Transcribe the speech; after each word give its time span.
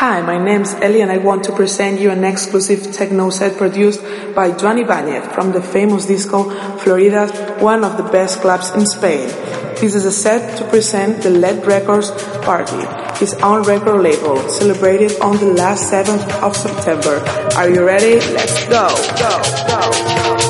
Hi, 0.00 0.22
my 0.22 0.42
name's 0.42 0.72
Ellie 0.76 1.02
and 1.02 1.12
I 1.12 1.18
want 1.18 1.44
to 1.44 1.52
present 1.52 2.00
you 2.00 2.10
an 2.10 2.24
exclusive 2.24 2.90
techno 2.90 3.28
set 3.28 3.58
produced 3.58 4.00
by 4.34 4.50
Joan 4.50 4.78
Ibanez 4.78 5.26
from 5.34 5.52
the 5.52 5.60
famous 5.60 6.06
disco 6.06 6.48
Florida, 6.78 7.26
one 7.60 7.84
of 7.84 7.98
the 7.98 8.04
best 8.04 8.40
clubs 8.40 8.70
in 8.70 8.86
Spain. 8.86 9.28
This 9.76 9.94
is 9.94 10.06
a 10.06 10.10
set 10.10 10.56
to 10.56 10.64
present 10.70 11.22
the 11.22 11.28
LED 11.28 11.66
Records 11.66 12.12
Party, 12.40 12.80
his 13.18 13.34
own 13.42 13.62
record 13.64 14.00
label, 14.00 14.38
celebrated 14.48 15.20
on 15.20 15.36
the 15.36 15.52
last 15.52 15.92
7th 15.92 16.42
of 16.42 16.56
September. 16.56 17.22
Are 17.58 17.68
you 17.68 17.84
ready? 17.84 18.20
Let's 18.32 18.64
go, 18.68 18.88
go, 19.18 19.42
go. 19.68 20.49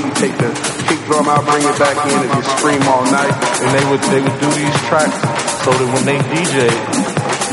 you 0.00 0.10
take 0.18 0.36
the 0.38 0.50
kick 0.86 1.00
drum 1.06 1.26
out, 1.26 1.42
bring 1.46 1.64
it 1.64 1.76
back 1.78 1.96
in 2.06 2.18
and 2.18 2.30
just 2.34 2.50
scream 2.58 2.82
all 2.86 3.04
night. 3.08 3.32
And 3.62 3.70
they 3.74 3.84
would, 3.88 4.02
they 4.12 4.20
would 4.20 4.38
do 4.38 4.50
these 4.54 4.76
tracks 4.86 5.16
so 5.64 5.70
that 5.72 5.88
when 5.94 6.04
they 6.04 6.18
DJ, 6.30 6.68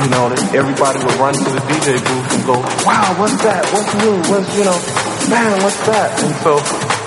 you 0.04 0.10
know, 0.13 0.30
that 0.30 0.42
everybody 0.54 1.00
would 1.02 1.18
run 1.18 1.34
to 1.34 1.50
the 1.50 1.63
DJ 1.66 1.98
booth 2.02 2.30
and 2.34 2.44
go, 2.46 2.58
wow, 2.86 3.16
what's 3.18 3.38
that? 3.44 3.63
What's 3.74 3.92
new? 3.98 4.16
What's, 4.30 4.50
you 4.58 4.66
know, 4.66 4.78
man, 5.32 5.56
what's 5.63 5.82
that? 5.88 6.10
And 6.22 6.34
so 6.44 6.60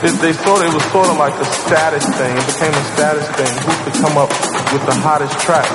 it, 0.06 0.14
they 0.24 0.32
sort 0.32 0.64
of, 0.64 0.70
it 0.70 0.74
was 0.74 0.86
sort 0.90 1.08
of 1.08 1.16
like 1.20 1.36
a 1.38 1.46
status 1.46 2.06
thing. 2.16 2.32
It 2.34 2.46
became 2.46 2.74
a 2.74 2.84
status 2.96 3.26
thing. 3.36 3.52
Who 3.66 3.72
could 3.84 3.96
come 4.00 4.16
up 4.16 4.30
with 4.72 4.84
the 4.86 4.96
hottest 5.02 5.36
track? 5.40 5.68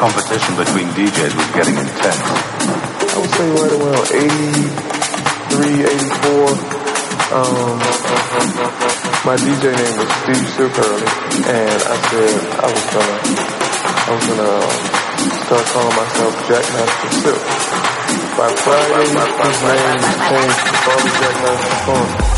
Competition 0.00 0.52
between 0.56 0.88
DJs 0.96 1.32
was 1.34 1.50
getting 1.56 1.76
intense. 1.76 2.24
I 3.12 3.16
would 3.20 3.32
say 3.36 3.48
right 3.50 3.74
around 3.76 4.06
83, 5.52 6.76
84. 6.76 6.81
Um, 7.32 7.78
my 9.24 9.36
DJ 9.40 9.72
name 9.72 9.96
was 9.96 10.12
Steve 10.20 10.48
Silk 10.52 10.72
Hurley, 10.76 11.08
and 11.48 11.80
I 11.80 11.96
said 12.12 12.36
I 12.60 12.68
was 12.68 12.84
gonna, 12.92 13.18
I 13.88 14.12
was 14.12 14.24
gonna 14.28 14.60
start 15.40 15.64
calling 15.72 15.96
myself 15.96 16.32
Jack 16.46 16.64
Master 16.76 17.10
Silk. 17.24 17.42
By 18.36 18.52
Friday, 18.52 19.08
his 19.08 19.60
name 19.64 20.00
changed 20.28 20.60
to 20.60 20.76
Bobby 20.84 21.08
Jack 21.08 21.36
Master 21.40 22.31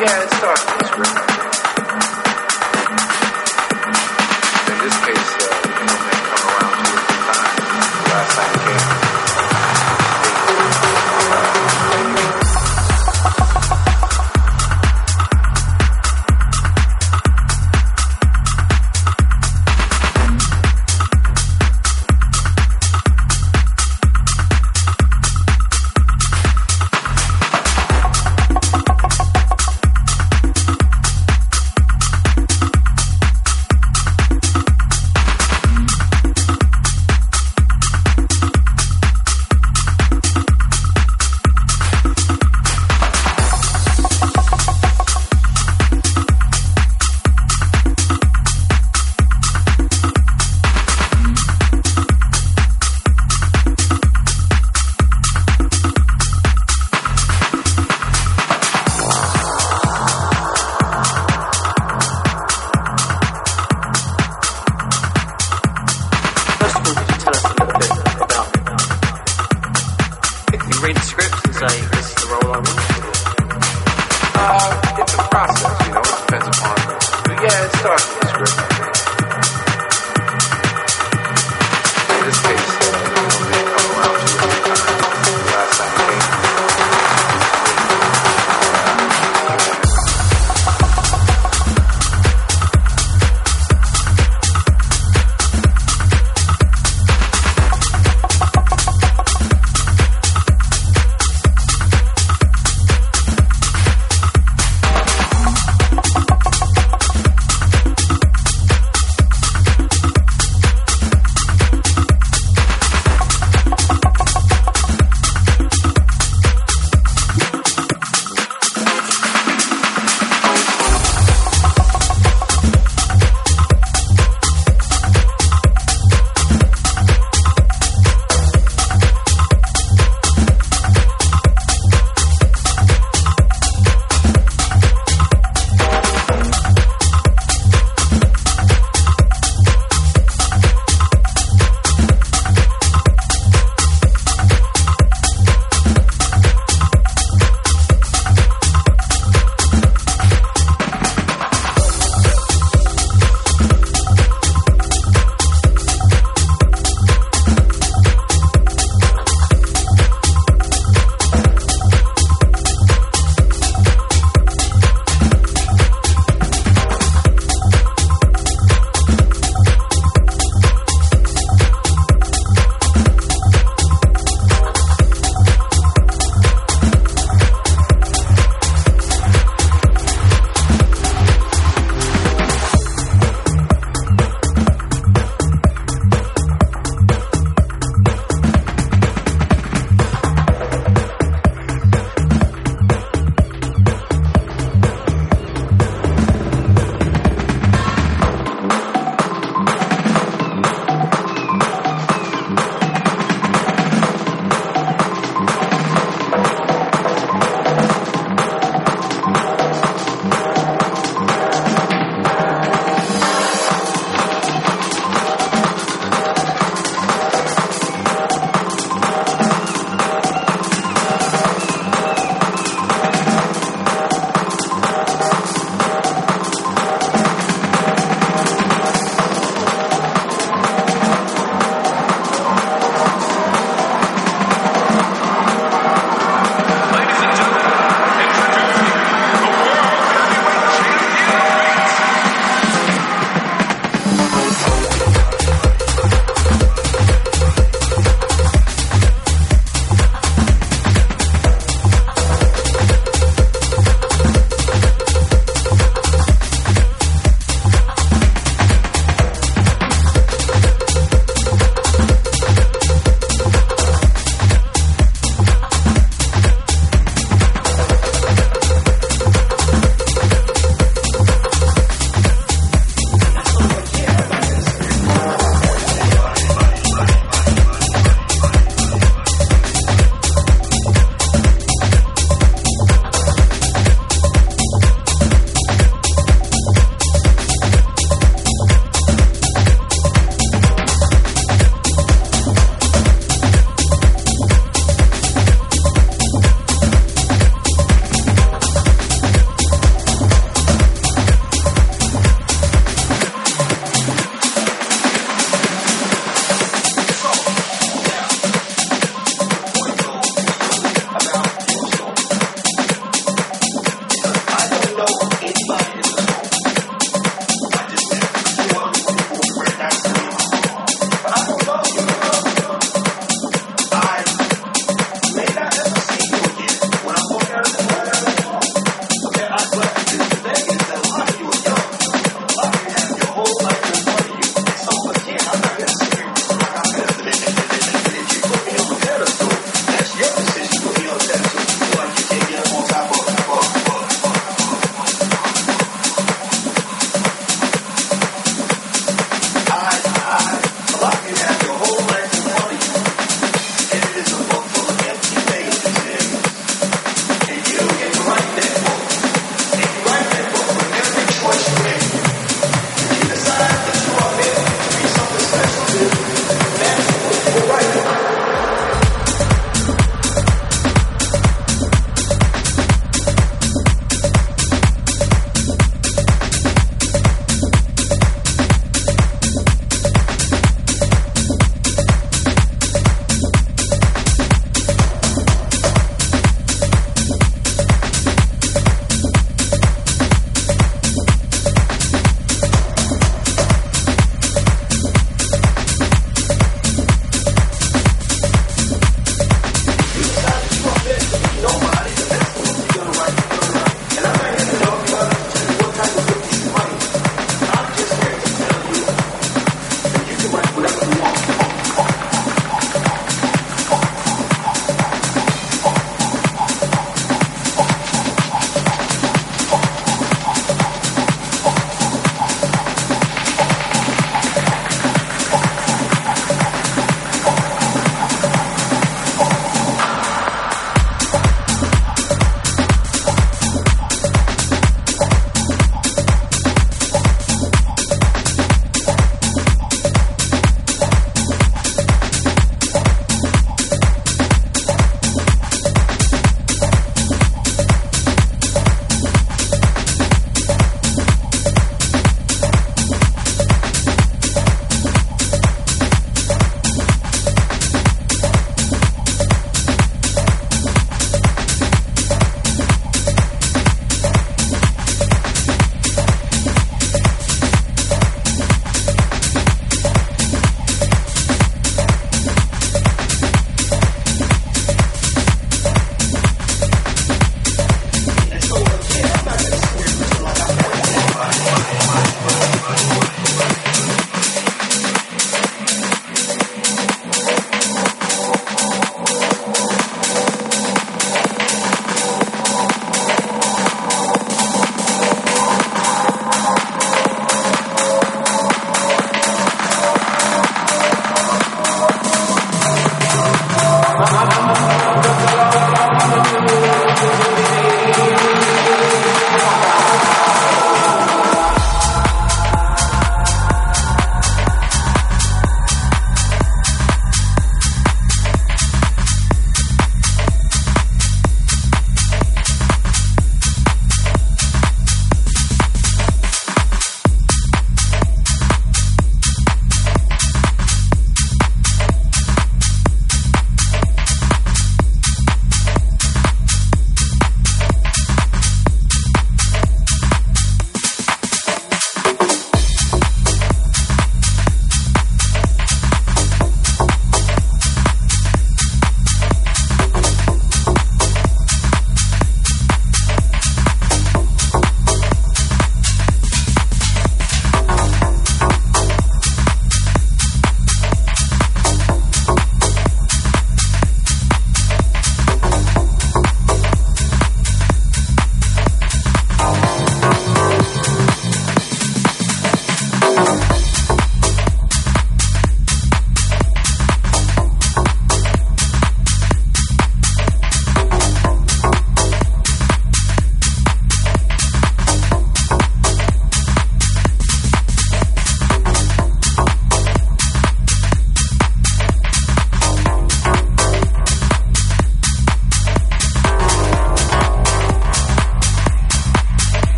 yeah, 0.00 0.22
it's 0.22 0.40
dark. 0.40 1.28
this. 1.28 1.37